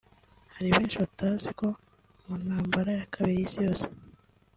[0.53, 1.67] Hari benshi batazi ko
[2.23, 3.85] mu ntambara ya kabiri y’isi yose